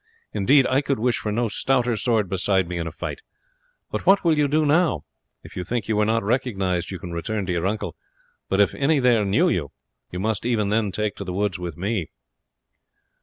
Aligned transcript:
Indeed 0.33 0.65
I 0.65 0.81
could 0.81 0.97
wish 0.97 1.19
for 1.19 1.31
no 1.31 1.47
stouter 1.47 1.95
sword 1.95 2.27
beside 2.27 2.67
me 2.67 2.79
in 2.79 2.87
a 2.87 2.91
fight; 2.91 3.21
but 3.91 4.03
what 4.03 4.23
will 4.23 4.35
you 4.35 4.47
do 4.47 4.65
now? 4.65 5.03
If 5.43 5.55
you 5.55 5.63
think 5.63 5.85
that 5.85 5.89
you 5.89 5.95
were 5.95 6.05
not 6.07 6.23
recognized 6.23 6.89
you 6.89 6.97
can 6.97 7.11
return 7.11 7.45
to 7.45 7.51
your 7.51 7.67
uncle; 7.67 7.95
but 8.49 8.59
if 8.59 8.73
any 8.73 8.97
there 8.99 9.23
knew 9.25 9.47
you, 9.47 9.69
you 10.09 10.17
must 10.19 10.43
even 10.43 10.69
then 10.69 10.91
take 10.91 11.15
to 11.17 11.23
the 11.23 11.33
woods 11.33 11.59
with 11.59 11.77
me." 11.77 12.09